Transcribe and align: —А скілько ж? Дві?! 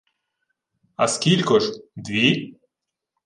—А 0.95 1.07
скілько 1.07 1.59
ж? 1.59 1.71
Дві?! 1.95 2.55